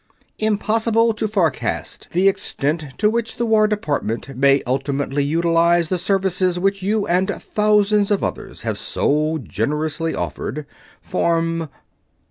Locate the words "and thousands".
7.05-8.09